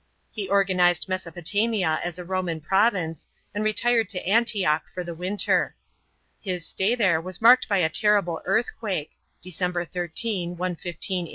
He 0.31 0.49
organised 0.49 1.07
Mesopotamia 1.07 1.99
as 2.03 2.17
a 2.17 2.25
Roman 2.25 2.59
province, 2.59 3.27
and 3.53 3.63
retired 3.63 4.09
to 4.09 4.27
Antioch 4.27 4.87
for 4.91 5.03
the 5.03 5.13
winter. 5.13 5.75
His 6.41 6.65
stay 6.65 6.95
there 6.95 7.21
was 7.21 7.39
marked 7.39 7.69
by 7.69 7.77
a 7.77 7.87
terrible 7.89 8.41
earthquake 8.45 9.11
(Dec. 9.45 9.91
13, 9.91 10.57
115 10.57 11.27
A.D.) 11.27 11.29